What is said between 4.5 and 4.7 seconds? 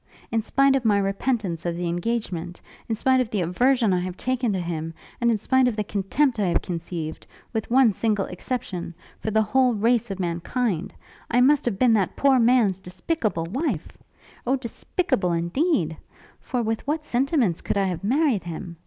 to